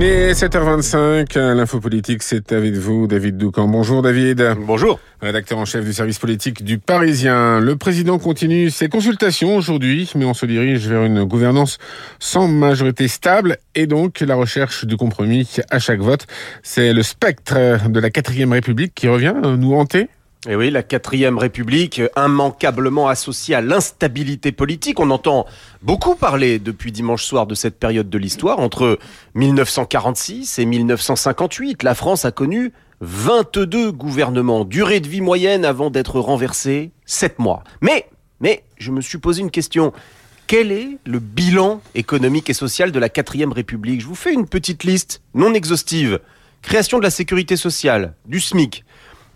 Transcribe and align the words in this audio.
Il 0.00 0.06
est 0.06 0.32
7h25, 0.32 1.38
l'info 1.38 1.78
politique, 1.78 2.22
c'est 2.22 2.52
avec 2.52 2.72
vous, 2.72 3.06
David 3.06 3.36
Doucan. 3.36 3.68
Bonjour 3.68 4.00
David. 4.00 4.56
Bonjour. 4.66 4.98
Rédacteur 5.20 5.58
en 5.58 5.66
chef 5.66 5.84
du 5.84 5.92
service 5.92 6.18
politique 6.18 6.64
du 6.64 6.78
Parisien. 6.78 7.60
Le 7.60 7.76
président 7.76 8.18
continue 8.18 8.70
ses 8.70 8.88
consultations 8.88 9.54
aujourd'hui, 9.54 10.10
mais 10.14 10.24
on 10.24 10.32
se 10.32 10.46
dirige 10.46 10.88
vers 10.88 11.04
une 11.04 11.24
gouvernance 11.24 11.76
sans 12.18 12.48
majorité 12.48 13.08
stable 13.08 13.58
et 13.74 13.86
donc 13.86 14.20
la 14.20 14.36
recherche 14.36 14.86
du 14.86 14.96
compromis 14.96 15.56
à 15.70 15.78
chaque 15.78 16.00
vote. 16.00 16.26
C'est 16.62 16.94
le 16.94 17.02
spectre 17.02 17.90
de 17.90 18.00
la 18.00 18.08
quatrième 18.08 18.52
république 18.52 18.94
qui 18.94 19.06
revient 19.06 19.34
nous 19.58 19.74
hanter 19.74 20.08
et 20.46 20.52
eh 20.52 20.56
oui, 20.56 20.70
la 20.70 20.82
quatrième 20.82 21.36
république, 21.36 22.00
immanquablement 22.16 23.08
associée 23.08 23.54
à 23.54 23.60
l'instabilité 23.60 24.52
politique. 24.52 24.98
On 24.98 25.10
entend 25.10 25.44
beaucoup 25.82 26.14
parler 26.14 26.58
depuis 26.58 26.92
dimanche 26.92 27.24
soir 27.24 27.46
de 27.46 27.54
cette 27.54 27.78
période 27.78 28.08
de 28.08 28.16
l'histoire. 28.16 28.58
Entre 28.58 28.98
1946 29.34 30.58
et 30.58 30.64
1958, 30.64 31.82
la 31.82 31.94
France 31.94 32.24
a 32.24 32.32
connu 32.32 32.72
22 33.02 33.92
gouvernements. 33.92 34.64
Durée 34.64 35.00
de 35.00 35.08
vie 35.08 35.20
moyenne 35.20 35.66
avant 35.66 35.90
d'être 35.90 36.18
renversée, 36.18 36.90
7 37.04 37.38
mois. 37.38 37.62
Mais, 37.82 38.08
mais, 38.40 38.64
je 38.78 38.92
me 38.92 39.02
suis 39.02 39.18
posé 39.18 39.42
une 39.42 39.50
question. 39.50 39.92
Quel 40.46 40.72
est 40.72 40.96
le 41.04 41.18
bilan 41.18 41.82
économique 41.94 42.48
et 42.48 42.54
social 42.54 42.92
de 42.92 42.98
la 42.98 43.10
quatrième 43.10 43.52
république? 43.52 44.00
Je 44.00 44.06
vous 44.06 44.14
fais 44.14 44.32
une 44.32 44.48
petite 44.48 44.84
liste 44.84 45.20
non 45.34 45.52
exhaustive. 45.52 46.18
Création 46.62 46.96
de 46.96 47.02
la 47.02 47.10
sécurité 47.10 47.56
sociale, 47.56 48.14
du 48.24 48.40
SMIC, 48.40 48.84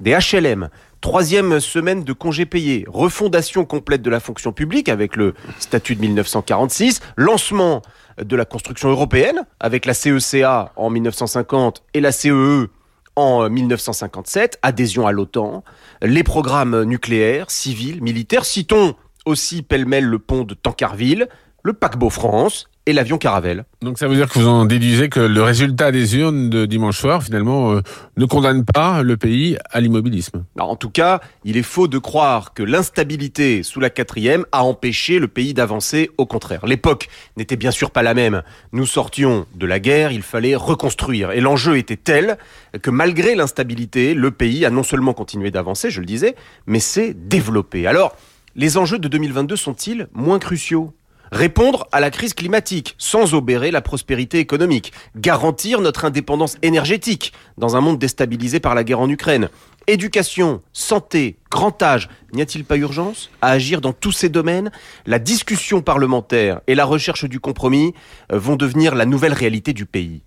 des 0.00 0.16
HLM, 0.16 0.68
Troisième 1.00 1.60
semaine 1.60 2.02
de 2.02 2.12
congés 2.12 2.44
payés, 2.44 2.84
refondation 2.88 3.64
complète 3.64 4.02
de 4.02 4.10
la 4.10 4.18
fonction 4.18 4.52
publique 4.52 4.88
avec 4.88 5.14
le 5.14 5.34
statut 5.60 5.94
de 5.94 6.00
1946, 6.00 7.00
lancement 7.16 7.82
de 8.20 8.34
la 8.34 8.44
construction 8.44 8.88
européenne 8.88 9.46
avec 9.60 9.86
la 9.86 9.94
CECA 9.94 10.72
en 10.74 10.90
1950 10.90 11.84
et 11.94 12.00
la 12.00 12.10
CEE 12.10 12.30
e 12.30 12.70
en 13.14 13.48
1957, 13.48 14.58
adhésion 14.62 15.06
à 15.06 15.12
l'OTAN, 15.12 15.62
les 16.02 16.24
programmes 16.24 16.82
nucléaires, 16.82 17.50
civils, 17.50 18.02
militaires, 18.02 18.44
citons 18.44 18.96
aussi 19.24 19.62
pêle-mêle 19.62 20.04
le 20.04 20.18
pont 20.18 20.42
de 20.42 20.54
Tancarville, 20.54 21.28
le 21.62 21.74
paquebot 21.74 22.10
France 22.10 22.68
et 22.88 22.94
l'avion 22.94 23.18
Caravelle. 23.18 23.66
Donc 23.82 23.98
ça 23.98 24.08
veut 24.08 24.14
dire 24.16 24.30
que 24.30 24.38
vous 24.38 24.48
en 24.48 24.64
déduisez 24.64 25.10
que 25.10 25.20
le 25.20 25.42
résultat 25.42 25.92
des 25.92 26.16
urnes 26.16 26.48
de 26.48 26.64
dimanche 26.64 26.98
soir, 26.98 27.22
finalement, 27.22 27.72
euh, 27.72 27.82
ne 28.16 28.24
condamne 28.24 28.64
pas 28.64 29.02
le 29.02 29.18
pays 29.18 29.58
à 29.70 29.80
l'immobilisme. 29.80 30.46
En 30.58 30.74
tout 30.74 30.88
cas, 30.88 31.20
il 31.44 31.58
est 31.58 31.62
faux 31.62 31.86
de 31.86 31.98
croire 31.98 32.54
que 32.54 32.62
l'instabilité 32.62 33.62
sous 33.62 33.78
la 33.78 33.90
quatrième 33.90 34.46
a 34.52 34.64
empêché 34.64 35.18
le 35.18 35.28
pays 35.28 35.52
d'avancer. 35.52 36.10
Au 36.16 36.24
contraire, 36.24 36.64
l'époque 36.64 37.08
n'était 37.36 37.56
bien 37.56 37.70
sûr 37.70 37.90
pas 37.90 38.02
la 38.02 38.14
même. 38.14 38.42
Nous 38.72 38.86
sortions 38.86 39.44
de 39.54 39.66
la 39.66 39.80
guerre, 39.80 40.10
il 40.10 40.22
fallait 40.22 40.56
reconstruire. 40.56 41.32
Et 41.32 41.42
l'enjeu 41.42 41.76
était 41.76 41.96
tel 41.96 42.38
que 42.80 42.90
malgré 42.90 43.34
l'instabilité, 43.34 44.14
le 44.14 44.30
pays 44.30 44.64
a 44.64 44.70
non 44.70 44.82
seulement 44.82 45.12
continué 45.12 45.50
d'avancer, 45.50 45.90
je 45.90 46.00
le 46.00 46.06
disais, 46.06 46.36
mais 46.66 46.80
s'est 46.80 47.12
développé. 47.12 47.86
Alors, 47.86 48.16
les 48.56 48.78
enjeux 48.78 48.98
de 48.98 49.08
2022 49.08 49.56
sont-ils 49.56 50.08
moins 50.14 50.38
cruciaux? 50.38 50.94
Répondre 51.32 51.86
à 51.92 52.00
la 52.00 52.10
crise 52.10 52.34
climatique 52.34 52.94
sans 52.98 53.34
obérer 53.34 53.70
la 53.70 53.80
prospérité 53.80 54.38
économique. 54.38 54.92
Garantir 55.16 55.80
notre 55.80 56.04
indépendance 56.04 56.56
énergétique 56.62 57.32
dans 57.58 57.76
un 57.76 57.80
monde 57.80 57.98
déstabilisé 57.98 58.60
par 58.60 58.74
la 58.74 58.84
guerre 58.84 59.00
en 59.00 59.08
Ukraine. 59.08 59.48
Éducation, 59.86 60.60
santé, 60.74 61.38
grand 61.50 61.82
âge, 61.82 62.10
n'y 62.34 62.42
a-t-il 62.42 62.64
pas 62.64 62.76
urgence 62.76 63.30
à 63.40 63.50
agir 63.52 63.80
dans 63.80 63.94
tous 63.94 64.12
ces 64.12 64.28
domaines? 64.28 64.70
La 65.06 65.18
discussion 65.18 65.80
parlementaire 65.80 66.60
et 66.66 66.74
la 66.74 66.84
recherche 66.84 67.24
du 67.24 67.40
compromis 67.40 67.94
euh, 68.30 68.38
vont 68.38 68.56
devenir 68.56 68.94
la 68.94 69.06
nouvelle 69.06 69.32
réalité 69.32 69.72
du 69.72 69.86
pays. 69.86 70.22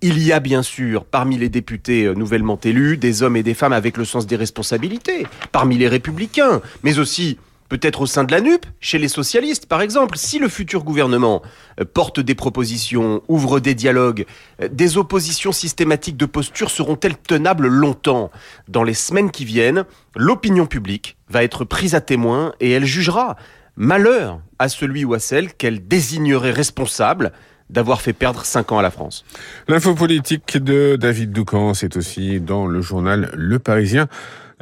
Il 0.00 0.18
y 0.22 0.32
a 0.32 0.40
bien 0.40 0.62
sûr 0.62 1.04
parmi 1.04 1.36
les 1.36 1.50
députés 1.50 2.04
euh, 2.04 2.14
nouvellement 2.14 2.58
élus 2.64 2.96
des 2.96 3.22
hommes 3.22 3.36
et 3.36 3.42
des 3.42 3.52
femmes 3.52 3.74
avec 3.74 3.98
le 3.98 4.06
sens 4.06 4.26
des 4.26 4.36
responsabilités, 4.36 5.26
parmi 5.52 5.76
les 5.76 5.88
républicains, 5.88 6.62
mais 6.82 6.98
aussi 6.98 7.38
peut-être 7.72 8.02
au 8.02 8.06
sein 8.06 8.24
de 8.24 8.32
la 8.32 8.42
NUP, 8.42 8.66
chez 8.80 8.98
les 8.98 9.08
socialistes 9.08 9.64
par 9.64 9.80
exemple, 9.80 10.18
si 10.18 10.38
le 10.38 10.50
futur 10.50 10.84
gouvernement 10.84 11.40
euh, 11.80 11.86
porte 11.86 12.20
des 12.20 12.34
propositions, 12.34 13.22
ouvre 13.28 13.60
des 13.60 13.74
dialogues, 13.74 14.26
euh, 14.60 14.68
des 14.70 14.98
oppositions 14.98 15.52
systématiques 15.52 16.18
de 16.18 16.26
posture 16.26 16.70
seront-elles 16.70 17.16
tenables 17.16 17.68
longtemps? 17.68 18.30
Dans 18.68 18.82
les 18.82 18.92
semaines 18.92 19.30
qui 19.30 19.46
viennent, 19.46 19.86
l'opinion 20.14 20.66
publique 20.66 21.16
va 21.30 21.42
être 21.44 21.64
prise 21.64 21.94
à 21.94 22.02
témoin 22.02 22.52
et 22.60 22.70
elle 22.72 22.84
jugera 22.84 23.36
malheur 23.76 24.42
à 24.58 24.68
celui 24.68 25.06
ou 25.06 25.14
à 25.14 25.18
celle 25.18 25.54
qu'elle 25.54 25.88
désignerait 25.88 26.50
responsable 26.50 27.32
d'avoir 27.70 28.02
fait 28.02 28.12
perdre 28.12 28.44
5 28.44 28.72
ans 28.72 28.78
à 28.80 28.82
la 28.82 28.90
France. 28.90 29.24
L'info 29.66 29.94
politique 29.94 30.58
de 30.58 30.96
David 30.96 31.32
Doucan, 31.32 31.72
c'est 31.72 31.96
aussi 31.96 32.38
dans 32.38 32.66
le 32.66 32.82
journal 32.82 33.30
Le 33.32 33.58
Parisien 33.58 34.08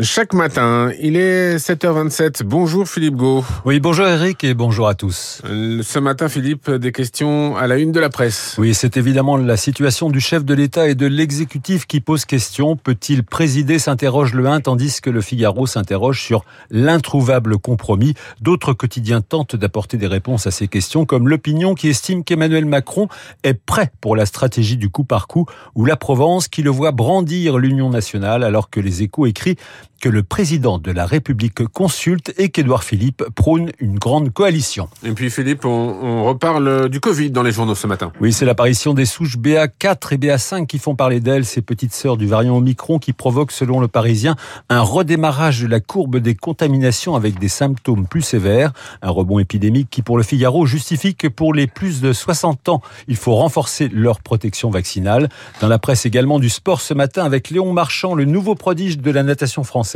chaque 0.03 0.35
matin. 0.35 0.91
Il 1.01 1.17
est 1.17 1.57
7h27. 1.57 2.43
Bonjour 2.45 2.89
Philippe 2.89 3.17
Gau. 3.17 3.45
Oui, 3.65 3.81
bonjour 3.81 4.07
Eric 4.07 4.45
et 4.45 4.55
bonjour 4.55 4.89
à 4.89 4.95
tous. 4.95 5.43
Euh, 5.45 5.83
ce 5.83 5.99
matin, 5.99 6.29
Philippe, 6.29 6.71
des 6.71 6.93
questions 6.93 7.57
à 7.57 7.67
la 7.67 7.77
une 7.79 7.93
de 7.93 8.01
la 8.01 8.09
presse. 8.09 8.55
Oui, 8.59 8.75
c'est 8.75 8.97
évidemment 8.97 9.37
la 9.37 9.57
situation 9.57 10.11
du 10.11 10.21
chef 10.21 10.45
de 10.45 10.55
l'État 10.55 10.89
et 10.89 10.95
de 10.95 11.07
l'exécutif 11.07 11.87
qui 11.87 12.01
pose 12.01 12.25
question. 12.25 12.77
Peut-il 12.77 13.25
présider 13.25 13.79
s'interroge 13.79 14.35
le 14.35 14.47
1, 14.47 14.61
tandis 14.61 15.01
que 15.01 15.11
le 15.11 15.21
Figaro 15.21 15.67
s'interroge 15.67 16.23
sur 16.23 16.45
l'introuvable 16.71 17.59
compromis? 17.59 18.15
D'autres 18.41 18.73
quotidiens 18.73 19.21
tentent 19.21 19.57
d'apporter 19.57 19.97
des 19.97 20.07
réponses 20.07 20.47
à 20.47 20.51
ces 20.51 20.69
questions, 20.69 21.05
comme 21.05 21.29
l'opinion 21.29 21.75
qui 21.75 21.89
estime 21.89 22.25
qu'Emmanuel 22.25 22.65
Macron 22.65 23.09
est 23.43 23.55
prêt 23.55 23.93
pour 24.01 24.17
la 24.17 24.27
stratégie 24.27 24.77
du 24.77 24.89
coup 24.89 25.05
par 25.05 25.27
coup, 25.27 25.47
ou 25.75 25.85
la 25.85 25.97
Provence 25.97 26.49
qui 26.49 26.63
le 26.63 26.71
voit 26.71 26.93
brandir 26.93 27.59
l'Union 27.59 27.91
nationale, 27.91 28.45
alors 28.45 28.71
que 28.71 28.81
les 28.81 29.03
échos 29.03 29.27
écrits 29.27 29.57
que 30.01 30.09
le 30.09 30.23
président 30.23 30.79
de 30.79 30.91
la 30.91 31.05
République 31.05 31.67
consulte 31.69 32.33
et 32.39 32.49
qu'Édouard 32.49 32.83
Philippe 32.83 33.23
prône 33.35 33.71
une 33.79 33.99
grande 33.99 34.33
coalition. 34.33 34.89
Et 35.05 35.13
puis 35.13 35.31
Philippe, 35.31 35.65
on, 35.67 36.25
reparle 36.25 36.89
du 36.89 37.01
Covid 37.01 37.31
dans 37.31 37.43
les 37.43 37.53
journaux 37.53 37.75
ce 37.75 37.87
matin. 37.87 38.11
Oui, 38.21 38.33
c'est 38.33 38.45
l'apparition 38.45 38.95
des 38.95 39.05
souches 39.05 39.37
BA4 39.37 40.15
et 40.15 40.17
BA5 40.17 40.67
qui 40.67 40.79
font 40.79 40.95
parler 40.95 41.21
d'elles, 41.21 41.45
ces 41.45 41.61
petites 41.61 41.93
sœurs 41.93 42.17
du 42.17 42.27
variant 42.27 42.57
Omicron 42.57 42.99
qui 42.99 43.13
provoquent, 43.13 43.53
selon 43.53 43.79
le 43.79 43.89
Parisien, 43.89 44.37
un 44.71 44.81
redémarrage 44.81 45.63
de 45.63 45.67
la 45.67 45.81
courbe 45.81 46.17
des 46.17 46.35
contaminations 46.35 47.15
avec 47.15 47.39
des 47.39 47.49
symptômes 47.49 48.07
plus 48.07 48.23
sévères. 48.23 48.73
Un 49.03 49.11
rebond 49.11 49.39
épidémique 49.39 49.89
qui, 49.91 50.03
pour 50.03 50.17
le 50.17 50.23
Figaro, 50.23 50.65
justifie 50.65 51.15
que 51.15 51.29
pour 51.29 51.53
les 51.53 51.67
plus 51.67 52.01
de 52.01 52.13
60 52.13 52.71
ans, 52.71 52.83
il 53.07 53.17
faut 53.17 53.35
renforcer 53.35 53.89
leur 53.93 54.21
protection 54.21 54.71
vaccinale. 54.71 55.29
Dans 55.61 55.69
la 55.69 55.79
presse 55.79 56.07
également 56.07 56.39
du 56.39 56.49
sport 56.49 56.81
ce 56.81 56.95
matin 56.95 57.25
avec 57.25 57.51
Léon 57.51 57.73
Marchand, 57.73 58.15
le 58.15 58.25
nouveau 58.25 58.55
prodige 58.55 58.99
de 58.99 59.11
la 59.11 59.23
natation 59.23 59.63
française 59.63 59.90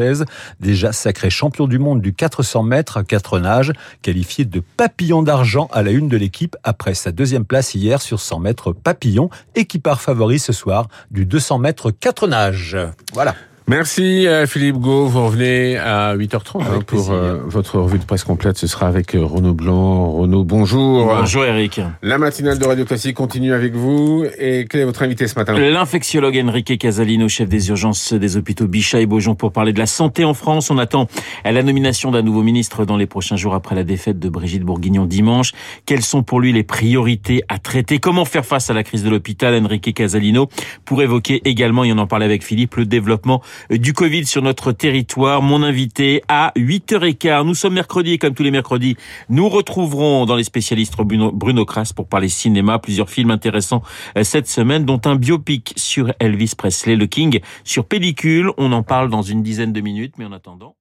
déjà 0.60 0.92
sacré 0.92 1.30
champion 1.30 1.66
du 1.66 1.78
monde 1.78 2.00
du 2.00 2.12
400 2.12 2.62
mètres 2.62 2.96
à 2.96 3.04
quatre 3.04 3.38
nages, 3.38 3.72
qualifié 4.02 4.44
de 4.44 4.60
papillon 4.60 5.22
d'argent 5.22 5.68
à 5.72 5.82
la 5.82 5.90
une 5.90 6.08
de 6.08 6.16
l'équipe 6.16 6.56
après 6.62 6.94
sa 6.94 7.12
deuxième 7.12 7.44
place 7.44 7.74
hier 7.74 8.02
sur 8.02 8.20
100 8.20 8.40
mètres 8.40 8.72
papillon 8.72 9.30
et 9.54 9.64
qui 9.64 9.78
part 9.78 10.00
favori 10.00 10.38
ce 10.38 10.52
soir 10.52 10.88
du 11.10 11.26
200 11.26 11.58
mètres 11.58 11.90
quatre 11.90 12.26
nages. 12.26 12.76
Voilà. 13.12 13.34
Merci 13.66 14.26
euh, 14.26 14.46
Philippe 14.46 14.76
Gau. 14.76 15.06
Vous 15.06 15.24
revenez 15.24 15.78
à 15.78 16.14
8h30 16.14 16.60
hein, 16.60 16.80
pour 16.86 17.10
euh, 17.10 17.38
votre 17.46 17.78
revue 17.78 17.98
de 17.98 18.04
presse 18.04 18.22
complète. 18.22 18.58
Ce 18.58 18.66
sera 18.66 18.88
avec 18.88 19.14
euh, 19.14 19.24
Renaud 19.24 19.54
Blanc. 19.54 20.12
Renaud, 20.12 20.44
bonjour. 20.44 21.06
Bonjour 21.06 21.46
Eric. 21.46 21.80
La 22.02 22.18
matinale 22.18 22.58
de 22.58 22.64
Radio 22.66 22.84
Classique 22.84 23.16
continue 23.16 23.54
avec 23.54 23.74
vous. 23.74 24.26
Et 24.38 24.66
quel 24.68 24.82
est 24.82 24.84
votre 24.84 25.02
invité 25.02 25.26
ce 25.28 25.38
matin? 25.38 25.54
L'infectiologue 25.54 26.38
Enrique 26.44 26.78
Casalino, 26.78 27.26
chef 27.30 27.48
des 27.48 27.70
urgences 27.70 28.12
des 28.12 28.36
hôpitaux 28.36 28.66
Bichat 28.66 29.00
et 29.00 29.06
Beaujon 29.06 29.34
pour 29.34 29.50
parler 29.50 29.72
de 29.72 29.78
la 29.78 29.86
santé 29.86 30.26
en 30.26 30.34
France. 30.34 30.70
On 30.70 30.76
attend 30.76 31.08
la 31.46 31.62
nomination 31.62 32.10
d'un 32.10 32.22
nouveau 32.22 32.42
ministre 32.42 32.84
dans 32.84 32.98
les 32.98 33.06
prochains 33.06 33.36
jours 33.36 33.54
après 33.54 33.74
la 33.74 33.84
défaite 33.84 34.18
de 34.18 34.28
Brigitte 34.28 34.62
Bourguignon 34.62 35.06
dimanche. 35.06 35.52
Quelles 35.86 36.02
sont 36.02 36.22
pour 36.22 36.38
lui 36.38 36.52
les 36.52 36.64
priorités 36.64 37.42
à 37.48 37.58
traiter? 37.58 37.98
Comment 37.98 38.26
faire 38.26 38.44
face 38.44 38.68
à 38.68 38.74
la 38.74 38.82
crise 38.82 39.02
de 39.04 39.08
l'hôpital? 39.08 39.54
Enrique 39.54 39.94
Casalino 39.94 40.50
pour 40.84 41.00
évoquer 41.00 41.40
également, 41.46 41.84
et 41.84 41.92
on 41.94 41.98
en 41.98 42.06
parlait 42.06 42.26
avec 42.26 42.44
Philippe, 42.44 42.74
le 42.74 42.84
développement 42.84 43.40
du 43.70 43.92
Covid 43.92 44.26
sur 44.26 44.42
notre 44.42 44.72
territoire. 44.72 45.42
Mon 45.42 45.62
invité 45.62 46.22
à 46.28 46.52
8h15. 46.56 47.44
Nous 47.44 47.54
sommes 47.54 47.74
mercredi 47.74 48.12
et 48.12 48.18
comme 48.18 48.34
tous 48.34 48.42
les 48.42 48.50
mercredis, 48.50 48.96
nous 49.28 49.48
retrouverons 49.48 50.26
dans 50.26 50.36
les 50.36 50.44
spécialistes 50.44 50.94
Bruno, 50.96 51.32
Bruno 51.32 51.64
pour 51.96 52.08
parler 52.08 52.28
cinéma. 52.28 52.78
Plusieurs 52.78 53.10
films 53.10 53.30
intéressants 53.30 53.82
euh, 54.16 54.24
cette 54.24 54.48
semaine, 54.48 54.84
dont 54.84 55.00
un 55.04 55.16
biopic 55.16 55.74
sur 55.76 56.12
Elvis 56.20 56.52
Presley, 56.56 56.96
le 56.96 57.06
King, 57.06 57.40
sur 57.64 57.84
pellicule. 57.84 58.50
On 58.56 58.72
en 58.72 58.82
parle 58.82 59.10
dans 59.10 59.22
une 59.22 59.42
dizaine 59.42 59.72
de 59.72 59.80
minutes, 59.80 60.14
mais 60.18 60.24
en 60.24 60.32
attendant... 60.32 60.76